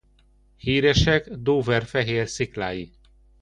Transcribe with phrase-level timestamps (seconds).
[0.57, 2.91] Híresek Dover fehér sziklái.